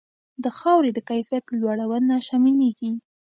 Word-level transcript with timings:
د 0.43 0.45
خاورې 0.57 0.89
د 0.93 0.99
کیفیت 1.09 1.45
لوړونه 1.61 2.15
شاملیږي. 2.27 2.91